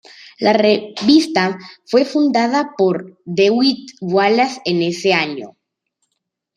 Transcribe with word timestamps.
La 0.39 0.51
revista 0.51 1.59
fue 1.85 2.05
fundada 2.05 2.71
por 2.75 3.19
Dewitt 3.23 3.91
Wallace 4.01 4.59
en 4.65 4.81
ese 4.81 5.13
año. 5.13 5.55